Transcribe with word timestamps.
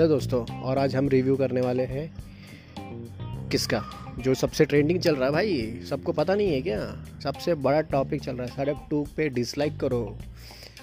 Hello 0.00 0.08
दोस्तों, 0.08 0.44
और 0.60 0.78
आज 0.78 0.94
हम 0.96 1.08
रिव्यू 1.08 1.34
करने 1.36 1.60
वाले 1.60 1.84
हैं 1.84 3.48
किसका? 3.50 3.82
जो 4.18 4.34
सबसे 4.34 4.64
ट्रेंडिंग 4.64 4.98
चल 5.00 5.16
रहा 5.16 5.24
है 5.24 5.32
भाई, 5.32 5.80
सबको 5.88 6.12
पता 6.12 6.34
नहीं 6.34 6.52
है 6.52 6.60
क्या? 6.62 6.78
सबसे 7.24 7.54
बड़ा 7.56 7.80
टॉपिक 7.90 8.22
चल 8.22 8.36
रहा 8.36 8.46
है, 8.46 8.54
सड़क 8.56 8.86
टू 8.90 9.04
पे 9.16 9.28
डिसलाइक 9.28 9.76
करो। 9.80 10.18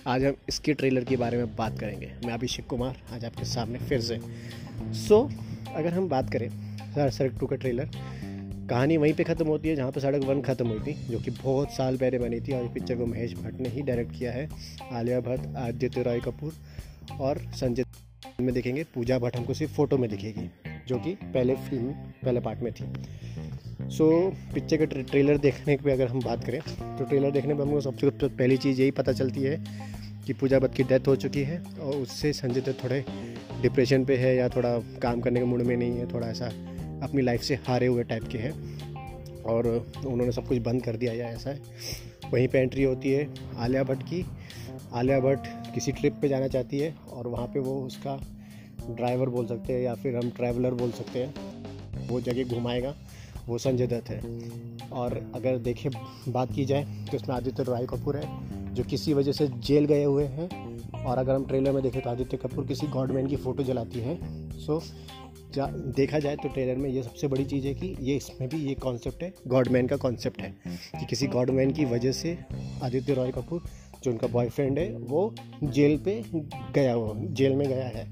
आज 0.07 0.25
हम 0.25 0.35
इसके 0.49 0.73
ट्रेलर 0.73 1.03
के 1.03 1.17
बारे 1.17 1.37
में 1.37 1.55
बात 1.55 1.79
करेंगे। 1.79 2.11
मैं 2.25 2.33
अभिषेक 2.33 2.67
कुमार, 2.67 3.01
आज 3.13 3.25
आपके 3.25 3.45
सामने 3.45 3.79
फिर 3.79 4.01
से। 4.01 4.19
सो 4.99 5.21
अगर 5.75 5.93
हम 5.93 6.09
बात 6.09 6.31
करें 6.33 6.49
सड़क 7.09 7.39
टू 7.39 7.47
का 7.47 7.55
ट्रेलर 7.55 7.89
कहानी 8.69 8.97
वहीं 8.97 9.13
पे 9.13 9.23
ख़त्म 9.23 9.47
होती 9.47 9.69
है 9.69 9.75
जहाँ 9.75 9.91
पे 9.91 9.99
सड़क 9.99 10.25
वन 10.25 10.41
ख़त्म 10.43 10.67
हुई 10.67 10.79
थी, 10.79 10.93
जो 11.09 11.19
कि 11.19 11.31
बहुत 11.33 11.71
साल 11.71 11.97
पहले 11.97 12.19
बनी 12.19 12.39
थी, 12.39 12.53
और 12.53 12.65
इस 12.65 12.71
पिक्चर 12.73 12.95
को 12.95 13.05
महेश 13.05 13.33
भट्ट 13.35 13.61
ने 13.61 13.69
ही 13.69 13.81
डायरेक्ट 13.81 14.17
किया 14.17 14.31
है, 14.31 14.49
आलिया 14.93 15.19
भट्ट, 15.21 15.55
आदित्य 15.57 16.03
रॉय 16.03 16.19
कपूर 16.19 16.53
और 17.19 17.47
संजय 17.53 17.83
में 18.41 18.53
देखेंगे 18.53 18.83
पूजा 18.83 19.19
भट्ट 19.19 19.37
हमको 19.37 19.53
सिर्फ़ 19.53 19.73
फ़ोटो 19.73 19.97
में 19.97 20.09
दिखेगी 20.09 20.49
जो 20.87 20.99
कि 20.99 21.13
पहले 21.23 21.55
फ़िल्म 21.55 21.91
पहले 21.93 22.39
पार्ट 22.39 22.59
में 22.59 22.73
थी। 22.73 22.85
सो 23.89 24.29
so, 24.29 24.53
पिक्चर 24.53 24.77
का 24.77 25.01
ट्रेलर 25.01 25.37
देखने 25.37 25.77
पे 25.77 25.91
अगर 25.91 26.07
हम 26.07 26.21
बात 26.21 26.43
करें 26.43 26.61
तो 26.97 27.05
ट्रेलर 27.05 27.31
देखने 27.31 27.53
पे 27.53 27.61
हमको 27.63 27.81
सबसे 27.81 28.09
पहली 28.09 28.57
चीज़ 28.57 28.81
यही 28.81 28.91
पता 28.91 29.11
चलती 29.11 29.41
है 29.41 29.63
कि 30.27 30.33
पूजा 30.33 30.59
भट्ट 30.59 30.75
की 30.75 30.83
डेथ 30.83 31.07
हो 31.07 31.15
चुकी 31.15 31.43
है 31.43 31.63
और 31.79 31.95
उससे 31.95 32.33
संजय 32.33 32.61
दत्त 32.61 32.83
थोड़े 32.83 33.05
डिप्रेशन 33.61 34.05
पे 34.05 34.17
है 34.17 34.35
या 34.35 34.49
थोड़ा 34.49 34.79
काम 35.01 35.21
करने 35.21 35.39
के 35.39 35.45
मूड 35.45 35.61
में 35.61 35.77
नहीं 35.77 35.91
है 35.91 36.13
थोड़ा 36.13 36.27
ऐसा 36.27 36.45
अपनी 37.03 37.21
लाइफ 37.21 37.41
से 37.41 37.55
हारे 37.55 37.87
हुए 37.87 38.03
टाइप 38.03 38.23
के 38.23 38.37
हैं। 38.37 38.51
और 39.43 39.67
उन्होंने 40.05 40.31
सब 40.31 40.47
कुछ 40.47 40.57
बंद 40.57 40.83
कर 40.83 40.95
दिया 40.95 41.13
या 41.13 41.25
ऐसा 41.25 41.49
है। 41.49 41.59
वहीं 42.33 42.47
पे 42.47 42.59
एंट्री 42.59 42.83
होती 42.83 43.11
है 43.11 43.27
आलिया 43.57 43.83
भट्ट 43.83 44.03
की। 44.03 44.25
आलिया 44.93 45.19
भट्ट 45.19 45.73
किसी 45.73 45.91
ट्रिप 45.91 46.15
पे 46.21 46.29
जाना 46.29 46.47
चाहती 46.47 46.79
है 46.79 46.95
और 47.13 47.27
वहाँ 47.27 47.47
पे 47.47 47.59
वो 47.59 47.81
उसका 47.81 48.19
ड्राइवर 48.89 49.29
बोल 49.29 49.45
सकते 49.45 49.73
हैं 49.73 49.81
या 49.81 49.95
फिर 49.95 50.15
हम 50.15 50.29
ट्रैवलर 50.29 50.73
बोल 50.73 50.91
सकते 50.91 51.23
हैं। 51.23 52.07
वो 52.07 52.21
जगह 52.21 52.55
घुमाएगा। 52.55 52.95
वो 53.47 53.57
संजय 53.57 53.87
दत्त 53.87 54.09
है। 54.09 54.19
और 54.89 55.31
अगर 55.35 55.57
देखे 55.57 55.89
बात 56.27 56.53
की 56.53 56.65
जाए 56.65 56.83
तो 57.11 57.17
उसमें 57.17 57.35
आदित्य 57.35 57.63
रॉय 57.63 57.85
कपूर 57.85 58.17
है, 58.17 58.29
जो 58.73 58.83
किसी 58.83 59.13
वजह 59.13 59.31
से 59.31 59.47
जेल 59.47 59.85
गए 59.85 60.03
हुए 60.03 60.25
हैं। 60.25 60.67
और 61.05 61.17
अगर 61.17 61.35
हम 61.35 61.45
ट्रेलर 61.45 61.71
में 61.71 61.83
देखें 61.83 62.01
तो 62.01 62.09
आदित्य 62.09 62.37
कपूर 62.37 62.65
किसी 62.65 62.87
गॉडमैन 62.87 63.27
की 63.27 63.35
फ़ोटो 63.35 63.63
जलाती 63.63 63.99
है। 63.99 64.17
सो, 64.59 64.81
जा, 65.53 65.65
देखा 65.67 66.19
जाए 66.19 66.35
तो 66.35 66.49
ट्रेलर 66.49 66.75
में 66.75 66.89
ये 66.89 67.03
सबसे 67.03 67.27
बड़ी 67.27 67.45
चीज़ 67.45 67.67
है 67.67 67.73
कि 67.73 67.95
ये 68.01 68.15
इसमें 68.15 68.49
भी 68.49 68.57
ये 68.57 68.73
कॉन्सेप्ट 68.73 69.23
है, 69.23 69.33
गॉडमैन 69.47 69.87
का 69.87 69.97
कॉन्सेप्ट 69.97 70.41
है 70.41 70.51
कि 70.99 71.05
किसी 71.05 71.27
गॉडमैन 71.27 71.71
की 71.71 71.85
वजह 71.85 72.11
से 72.11 72.37
आदित्य 72.83 73.13
रॉय 73.13 73.31
कपूर 73.31 73.63
जो 74.07 74.11
उनका 74.11 74.27
बॉयफ्रेंड 74.27 74.79
है 74.79 74.91
वो 74.97 75.35
जेल 75.63 75.97
पे 75.97 76.23
गया 76.73 76.95
वो 76.95 77.13
जेल 77.17 77.55
में 77.55 77.67
गया 77.67 77.87
है। 77.87 78.05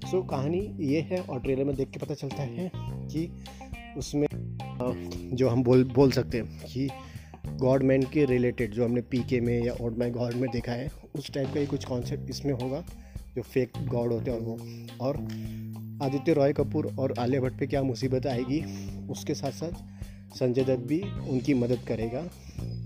सो 0.00 0.20
so, 0.20 0.30
कहानी 0.30 0.58
ये 0.80 1.00
है 1.00 1.20
और 1.20 1.40
ट्रेलर 1.40 1.64
में 1.64 1.74
देख 1.76 1.90
के 1.90 1.98
पता 1.98 2.14
चलता 2.14 2.42
है 2.42 2.70
कि 2.76 3.30
उसमें 3.98 4.26
जो 5.32 5.48
हम 5.48 5.62
बोल 5.62 5.84
बोल 5.84 6.10
सकते 6.10 6.38
हैं 6.38 6.64
कि 6.66 6.88
गॉड 7.56 7.82
मैन 7.82 8.02
के 8.02 8.24
रिलेटेड 8.24 8.72
जो 8.72 8.84
हमने 8.84 9.00
पीके 9.00 9.40
में 9.40 9.64
या 9.64 9.74
ओड 9.80 9.98
माई 9.98 10.10
गॉड 10.10 10.34
में 10.34 10.50
देखा 10.50 10.72
है 10.72 10.88
उस 11.14 11.32
टाइप 11.32 11.54
का 11.54 11.60
ही 11.60 11.66
कुछ 11.66 11.84
कॉन्सेप्ट 11.84 12.30
इसमें 12.30 12.52
होगा 12.52 12.84
जो 13.36 13.42
फेक 13.42 13.72
गॉड 13.88 14.12
होते 14.12 14.30
हैं 14.30 14.38
और 14.38 14.44
वो। 14.44 14.58
और 15.00 15.16
आदित्य 16.02 16.32
रॉय 16.32 16.52
कपूर 16.52 16.94
और 16.98 17.14
आलिया 17.18 17.40
भट्ट 17.40 17.58
पे 17.58 17.66
क्या 17.66 17.82
मुसीबत 17.82 18.26
आएगी 18.26 18.62
उसके 19.10 19.34
साथ 19.34 19.52
साथ 19.52 19.72
संजय 20.34 20.64
दत्त 20.64 20.82
भी 20.82 21.00
उनकी 21.28 21.54
मदद 21.54 21.78
करेगा 21.88 22.20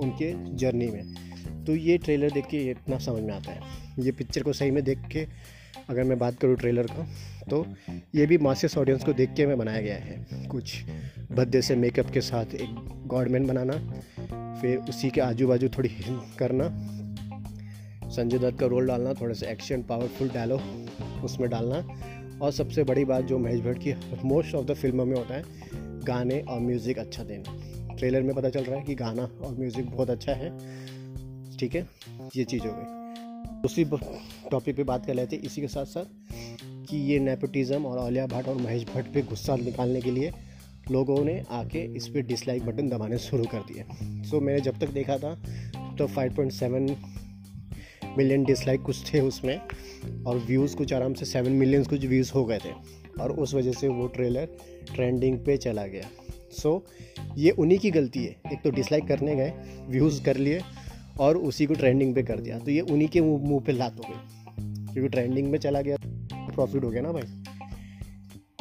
उनके 0.01 0.33
जर्नी 0.57 0.87
में। 0.87 1.34
तो 1.67 1.75
ये 1.75 1.97
ट्रेलर 1.99 2.31
देख 2.31 2.47
के 2.47 2.59
इतना 2.71 2.99
समझ 2.99 3.23
में 3.23 3.33
आता 3.35 3.53
है। 3.53 3.61
ये 3.99 4.13
पिक्चर 4.13 4.43
को 4.43 4.53
सही 4.53 4.71
में 4.71 4.83
देख 4.85 5.07
के 5.13 5.27
अगर 5.89 6.05
मैं 6.05 6.19
बात 6.19 6.39
करूँ 6.39 6.57
ट्रेलर 6.57 6.87
का 6.87 7.07
तो 7.51 7.65
ये 8.15 8.27
भी 8.27 8.39
मासिस 8.39 8.77
ऑडियंस 8.79 9.05
को 9.05 9.13
देख 9.13 9.33
के 9.37 9.47
में 9.47 9.57
बनाया 9.59 9.81
गया 9.81 9.97
है। 9.97 10.47
कुछ 10.49 10.85
भद्दे 11.33 11.63
से 11.63 11.77
मेकअप 11.77 12.11
के 12.11 12.21
साथ 12.21 12.55
एक 12.55 12.75
गॉडमैन 13.07 13.47
बनाना, 13.47 13.73
फिर 14.61 14.79
उसी 14.89 15.11
के 15.11 15.21
आजू 15.21 15.49
बाजू 15.49 15.69
थोड़ी 15.69 15.89
करना, 16.39 16.69
संजय 18.11 18.39
दत्त 18.39 18.59
का 18.61 18.67
रोल 18.67 18.87
डालना, 18.87 19.13
थोड़ा 19.15 19.35
सा 19.35 19.51
एक्शन 19.51 19.83
पावरफुल 19.83 20.29
डायलॉग 20.29 21.25
उसमें 21.25 21.49
डालना, 21.51 21.79
और 22.43 22.53
सबसे 22.53 22.85
बड़ी 22.85 23.05
बात 23.05 23.25
जो 23.25 23.39
महेश 23.39 23.61
भट्ट 23.61 23.79
की 23.79 23.95
मोस्ट 24.25 24.55
ऑफ़ 24.55 24.67
द 24.67 24.75
फ़िल्मों 24.75 25.05
में 25.07 25.17
होता 25.17 25.35
है, 25.35 25.43
गाने 26.05 26.41
और 26.41 26.61
म्यूज़िक 26.61 26.99
अच्छा 26.99 27.25
देना। 27.25 27.97
ट्रेलर 27.97 28.23
में 28.23 28.35
पता 28.35 28.49
चल 28.51 28.65
रहा 28.65 28.79
है 28.79 28.85
कि 28.85 28.95
गाना 28.95 29.23
और 29.23 29.55
म्यूज़िक 29.59 29.91
बहुत 29.91 30.11
अच्छा 30.11 30.33
है। 30.33 30.51
ठीक 31.65 31.75
है? 31.75 31.89
ये 32.37 32.45
चीज़ 32.45 32.63
हो 32.63 32.71
गई। 32.73 33.63
दूसरी 33.63 33.85
टॉपिक 34.51 34.77
पे 34.77 34.83
बात 34.83 35.07
कर 35.07 35.15
लेते 35.15 35.37
इसी 35.37 35.61
के 35.61 35.69
साथ 35.69 35.85
साथ 35.85 36.05
कि 36.89 36.97
ये 36.97 37.19
नेपोटिज़म 37.19 37.87
और 37.87 37.99
आलिया 37.99 38.27
भट्ट 38.27 38.49
और 38.49 38.57
महेश 38.57 38.85
भट्ट 38.95 39.13
पे 39.15 39.23
गुस्सा 39.23 39.57
निकालने 39.57 40.01
के 40.01 40.11
लिए 40.11 40.33
लोगों 40.91 41.25
ने 41.25 41.45
आके 41.51 41.85
इस 41.97 42.09
पर 42.09 42.21
डिसलाइक 42.21 42.67
बटन 42.67 42.89
दबाने 42.89 43.19
शुरू 43.19 43.45
कर 43.45 43.59
दिए। 43.59 43.85
सो 44.25 44.41
मैंने 44.41 44.61
जब 44.61 44.79
तक 44.79 44.91
देखा 44.91 45.19
था 45.19 45.35
तो 45.99 46.09
5.7 46.09 46.97
मिलियन 48.19 48.45
डिसलाइक 48.45 48.83
कुछ 48.83 49.15
थे 49.15 49.21
उसमें 49.21 49.59
और 50.27 50.39
व्यूज़ 50.39 50.77
कुछ 50.77 50.93
आराम 50.93 51.15
से 51.15 51.25
7 51.25 51.49
मिलियन 51.49 51.85
कुछ 51.85 52.05
व्यूज़ 52.05 52.33
हो 52.33 52.45
गए 52.45 52.59
थे 52.59 52.73
और 53.23 53.33
उस 53.33 53.55
वजह 53.55 53.73
से 53.73 53.89
वो 53.89 54.07
ट्रेलर 54.07 54.49
ट्रेंडिंग 54.95 55.39
पे 55.39 55.57
चला 55.57 55.87
गया। 55.87 56.09
सो 56.53 56.85
so, 56.87 57.39
ये 57.39 57.51
उन्हीं 57.51 57.79
की 57.79 57.91
गलती 57.91 58.25
है। 58.25 58.37
एक 58.53 58.59
तो 58.65 58.71
डिसलाइक 58.71 59.07
करने 59.09 59.37
गए 59.37 59.53
व्यूज़ 59.89 60.25
कर 60.25 60.37
लिए 60.37 60.61
और 61.21 61.37
उसी 61.37 61.67
को 61.67 61.75
ट्रेंडिंग 61.75 62.15
पे 62.15 62.23
कर 62.23 62.41
दिया। 62.41 62.59
तो 62.59 62.71
ये 62.71 62.81
उन्हीं 62.81 63.09
के 63.09 63.21
मुँह 63.21 63.61
पे 63.61 63.73
लात 63.73 63.99
हो 63.99 64.05
गई। 64.09 64.93
क्योंकि 64.93 65.09
ट्रेंडिंग 65.09 65.51
में 65.51 65.59
चला 65.59 65.81
गया 65.81 65.97
प्रॉफिट 66.33 66.85
हो 66.85 66.91
गया 66.91 67.03
ना 67.03 67.13
भाई। 67.13 67.45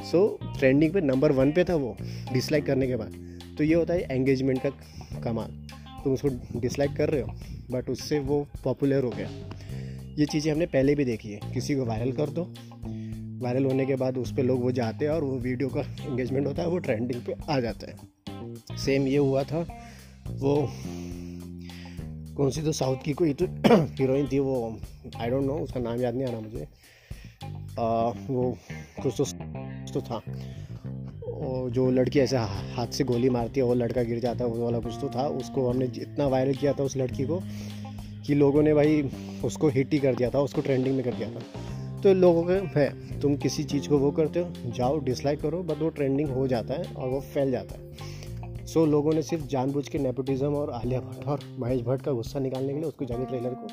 सो 0.06 0.40
ट्रेंडिंग 0.60 0.94
पे 0.94 1.02
नंबर 1.02 1.32
वन 1.32 1.52
पे 1.52 1.64
था 1.64 1.76
वो 1.76 1.98
डिसलाइक 2.34 2.66
करने 2.66 2.88
के 2.88 2.96
बाद। 2.96 3.40
तो 3.58 3.64
ये 3.64 3.74
होता 3.74 3.94
है 3.94 4.00
एंगेजमेंट 4.02 4.62
का 4.66 4.70
कमाल। 5.20 5.68
तुम 6.04 6.14
उसको 6.14 6.60
डिसलाइक 6.60 6.96
कर 6.96 7.10
रहे 7.10 7.22
हो 7.22 7.28
बट 7.72 7.90
उससे 7.90 8.20
वो 8.20 8.48
पॉपुलर 8.64 9.04
हो 9.04 9.10
गया। 9.10 9.30
ये 10.20 10.26
चीज़ें 10.26 10.52
हमने 10.52 10.66
पहले 10.66 10.96
भी 10.96 11.06
देखी 11.06 11.30
है। 11.30 11.40
किसी 11.54 11.76
को 11.76 11.86
वायरल 11.86 12.12
कर 12.12 12.30
दो। 12.30 12.44
वायरल 13.44 13.66
होने 13.66 13.86
के 13.86 13.96
बाद 13.96 14.18
उस 14.18 14.32
पर 14.32 14.44
लोग 14.44 14.62
वो 14.62 14.72
जाते 14.72 15.06
हैं 15.06 15.12
और 15.12 15.24
वो 15.24 15.38
वीडियो 15.38 15.70
का 15.70 15.82
एंगेजमेंट 15.82 16.48
होता 16.48 16.62
है, 16.62 16.68
वो 16.68 16.78
ट्रेंडिंग 16.78 17.22
पे 17.22 17.34
आ 17.50 17.60
जाता 17.60 17.88
है। 17.88 17.98
सेम 18.78 19.08
ये 19.08 19.18
हुआ 19.18 19.44
था, 19.44 19.60
वो 20.30 20.72
कौन 22.38 22.50
सी 22.50 22.62
तो 22.62 22.72
साउथ 22.72 22.98
की 23.06 23.14
कोई 23.14 23.34
तो 23.34 23.46
हीरोइन 24.00 24.28
थी 24.32 24.40
वो 24.40 24.80
आई 25.18 25.30
डोंट 25.30 25.44
नो 25.44 25.54
उसका 25.54 25.80
नाम 25.80 26.02
याद 26.02 26.16
नहीं 26.16 26.26
आ 26.26 26.30
रहा 26.30 26.40
मुझे। 26.40 26.68
आ, 27.80 28.10
वो 28.28 28.58
कुछ 29.04 29.14
तो, 29.18 29.26
तो 29.94 30.02
था। 30.02 30.22
और 31.34 31.70
जो 31.70 31.90
लड़की 31.92 32.20
ऐसे 32.20 32.38
हाथ 32.38 32.88
से 32.88 33.04
गोली 33.04 33.30
मारती 33.30 33.60
है 33.60 33.66
वो 33.66 33.74
लड़का 33.74 34.04
गिर 34.04 34.20
जाता 34.20 34.46
है 34.46 34.52
वो 34.52 34.64
वाला 34.64 34.80
कुछ 34.80 34.94
तो 35.02 35.10
था। 35.10 35.28
उसको 35.28 35.70
हमने 35.70 35.86
इतना 35.86 36.28
वायरल 36.28 36.54
किया 36.54 36.74
था 36.74 36.84
उस 36.84 36.98
लड़की 36.98 37.26
को 37.26 37.40
कि 38.28 38.36
लोगों 38.36 38.64
ने 38.64 38.74
भाई 38.74 39.12
उसको 39.44 39.68
हिट 39.68 39.94
ही 39.94 40.00
कर 40.00 40.16
दिया 40.16 40.30
था 40.30 40.40
उसको 40.40 40.62
ट्रेंडिंग 40.62 40.96
में 40.96 41.04
कर 41.06 41.14
दिया 41.14 41.30
था। 41.30 42.02
तो 42.02 42.14
लोगों 42.14 42.44
का 42.44 42.80
है 42.80 43.20
तुम 43.20 43.36
किसी 43.38 43.64
चीज़ 43.64 43.90
को 43.90 43.98
वो 43.98 44.12
करते 44.12 44.40
हो 44.40 44.72
जाओ 44.72 45.00
डिसलाइक 45.00 45.42
करो 45.42 45.64
बट 45.64 45.82
वो 45.82 45.90
ट्रेंडिंग 45.90 46.30
हो 46.30 46.48
जाता 46.48 46.74
है 46.74 46.84
और 46.94 47.10
वो 47.10 47.20
फैल 47.22 47.52
जाता 47.52 47.76
है। 47.76 48.13
सो 48.74 48.86
लोगों 48.86 49.12
ने 49.14 49.22
सिर्फ़ 49.22 49.44
जानबूझ 49.48 49.88
के 49.88 50.00
नेपोटिज्म 50.00 50.54
और 50.56 50.70
आलिया 50.72 51.00
भट्ट 51.00 51.26
और 51.28 51.40
महेश 51.60 51.82
भट्ट 51.82 52.02
का 52.02 52.12
गुस्सा 52.12 52.40
निकालने 52.40 52.74
के 52.74 52.80
लिए 52.80 52.88
उसको 52.88 53.06
जाके 53.06 53.26
ट्रेलर 53.26 53.54
को 53.54 53.68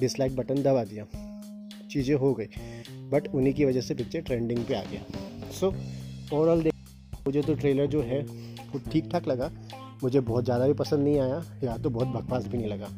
डिसलाइक 0.00 0.36
बटन 0.36 0.62
दबा 0.62 0.84
दिया। 0.84 1.04
चीज़ें 1.90 2.14
हो 2.14 2.32
गई 2.34 2.46
बट 3.10 3.26
उन्हीं 3.28 3.54
की 3.54 3.64
वजह 3.64 3.80
से 3.80 3.94
पिक्चर 3.94 4.20
ट्रेंडिंग 4.20 4.64
पे 4.64 4.74
आ 4.74 4.82
गया। 4.82 5.50
सो 5.50 5.72
ओवरऑल 6.32 6.62
देख, 6.62 6.74
मुझे 7.26 7.42
तो 7.42 7.54
ट्रेलर 7.54 7.86
जो 7.86 8.02
है, 8.02 8.20
वो 8.20 8.80
ठीक 8.92 9.10
ठाक 9.12 9.28
लगा। 9.28 9.50
मुझे 10.02 10.20
बहुत 10.20 10.44
ज़्यादा 10.44 10.66
भी 10.66 10.72
पसंद 10.74 11.04
नहीं 11.04 11.18
आया, 11.20 11.42
या 11.64 11.76
तो 11.76 11.90
बहुत 11.90 12.08
बकवास 12.08 12.46
भी 12.46 12.58
नहीं 12.58 12.68
लगा। 12.68 12.90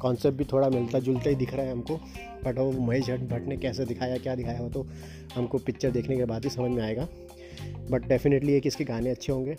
कॉन्सेप्ट 0.00 0.38
भी 0.38 0.44
थोड़ा 0.44 0.68
मिलता 0.70 0.98
जुलता 0.98 1.28
ही 1.30 1.36
दिख 1.36 1.54
रहा 1.54 1.66
है 1.66 1.72
हमको 1.72 1.96
बट 2.44 2.58
वो 2.58 2.70
महेश 2.72 3.10
भट्ट 3.10 3.46
ने 3.48 3.56
कैसे 3.56 3.84
दिखाया, 3.84 4.16
क्या 4.16 4.34
दिखाया, 4.34 4.60
वो 4.60 4.68
तो 4.68 4.86
हमको 5.34 5.58
पिक्चर 5.60 5.90
देखने 5.90 6.16
के 6.16 6.24
बाद 6.24 6.44
ही 6.44 6.50
समझ 6.50 6.70
में 6.70 6.82
आएगा। 6.82 7.08
बट 7.90 8.08
डेफिनेटली 8.08 8.52
एक 8.52 8.66
इसके 8.66 8.84
गाने 8.84 9.10
अच्छे 9.10 9.32
होंगे? 9.32 9.56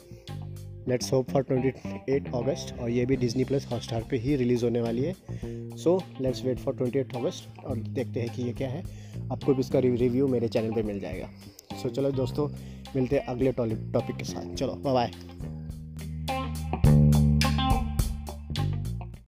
Let's 0.87 1.11
hope 1.13 1.29
for 1.29 1.43
twenty 1.43 2.13
eight 2.13 2.31
August 2.33 2.79
और 2.79 2.89
ये 2.89 3.05
भी 3.05 3.15
डिजनी 3.15 3.43
प्लस 3.43 3.67
हॉट 3.71 3.81
स्टार 3.81 4.01
पर 4.01 4.15
ही 4.15 4.35
रिलीज़ 4.35 4.63
होने 4.65 4.81
वाली 4.81 5.03
है। 5.03 5.15
So 5.77 6.01
let's 6.21 6.43
wait 6.45 6.57
for 6.57 6.75
twenty 6.75 6.99
eight 6.99 7.15
August 7.15 7.65
और 7.65 7.77
देखते 7.77 8.21
हैं 8.21 8.33
कि 8.35 8.43
ये 8.43 8.53
क्या 8.53 8.69
है। 8.69 8.83
आपको 9.31 9.53
भी 9.53 9.59
इसका 9.59 9.79
रिव्यू 9.79 10.27
मेरे 10.27 10.47
चैनल 10.47 10.71
पर 10.71 10.83
मिल 10.83 10.99
जाएगा। 10.99 11.29
सो 11.71 11.89
so, 11.89 11.95
चलो 11.95 12.11
दोस्तों 12.11 12.49
मिलते 12.95 13.15
हैं 13.15 13.25
अगले 13.25 13.51
टॉपिक 13.51 14.15
के 14.15 14.23
साथ। 14.23 14.55
चलो 14.55 14.73
बाय 14.75 15.11